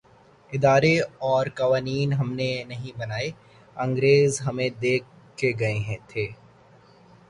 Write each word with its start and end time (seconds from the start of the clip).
ادارے 0.51 0.93
اورقوانین 1.25 2.13
ہم 2.13 2.29
نے 2.33 2.49
نہیں 2.67 2.97
بنائے‘ 2.99 3.29
انگریز 3.77 4.41
ہمیں 4.41 4.69
دے 4.81 4.97
کے 5.37 5.51
گئے 5.59 5.97
تھے۔ 6.07 6.27